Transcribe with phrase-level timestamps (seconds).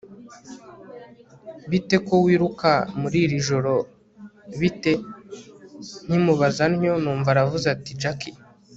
[1.69, 3.75] bite ko wiruka muriri joro
[4.59, 4.91] bite!?
[6.05, 8.21] nkimubaza ntyo, numva aravuze ati jack